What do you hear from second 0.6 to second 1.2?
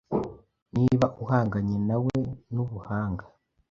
niba